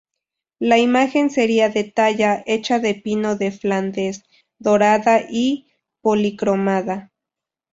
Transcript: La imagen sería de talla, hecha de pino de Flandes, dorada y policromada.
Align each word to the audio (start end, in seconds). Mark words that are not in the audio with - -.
La 0.57 0.79
imagen 0.79 1.29
sería 1.29 1.69
de 1.69 1.83
talla, 1.83 2.41
hecha 2.47 2.79
de 2.79 2.95
pino 2.95 3.35
de 3.35 3.51
Flandes, 3.51 4.23
dorada 4.57 5.21
y 5.29 5.67
policromada. 6.01 7.11